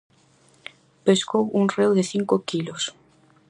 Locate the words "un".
1.59-1.65